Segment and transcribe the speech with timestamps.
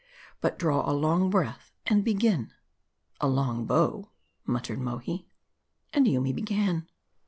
[0.39, 2.53] But draw a long breath, and begin.""
[3.21, 4.09] A long bow,"
[4.47, 5.27] muttered Mohi.
[5.93, 6.87] And Yoomy began.